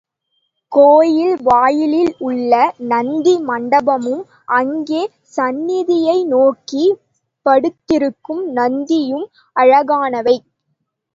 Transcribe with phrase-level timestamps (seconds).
[0.71, 2.53] கோயில் வாயிலில் உள்ள
[2.87, 4.23] நந்தி மண்டபமும்,
[4.51, 5.01] அங்கே
[5.37, 6.97] சந்நிதியை நோக்கிப்
[7.45, 9.25] படுத்திருக்கும் நந்தியும்
[9.55, 10.37] அழகானவை.